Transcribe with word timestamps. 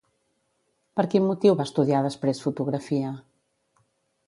Per 0.99 1.05
quin 1.15 1.23
motiu 1.27 1.57
va 1.59 1.67
estudiar 1.69 2.01
després 2.07 2.41
fotografia? 2.47 3.15